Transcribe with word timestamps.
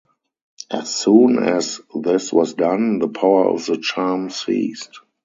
As 0.71 0.95
soon 0.95 1.37
as 1.37 1.79
this 1.93 2.33
was 2.33 2.55
done, 2.55 2.97
the 2.97 3.07
power 3.07 3.45
of 3.47 3.67
the 3.67 3.77
charm 3.77 4.31
ceased. 4.31 4.99